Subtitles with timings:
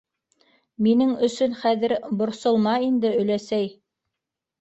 [0.85, 3.69] Минең өсөн хәҙер борсолма инде, өләсәй.